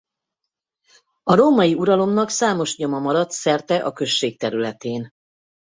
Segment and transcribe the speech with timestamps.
[1.23, 5.09] A római uralomnak számos nyoma maradt szerte a község területén.